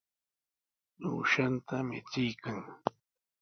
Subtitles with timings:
[1.09, 2.59] Uushanta michiykan.